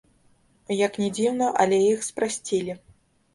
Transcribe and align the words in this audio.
Як 0.85 0.93
ні 1.01 1.09
дзіўна, 1.17 1.51
але 1.65 1.77
іх 1.91 2.01
спрасцілі. 2.09 2.77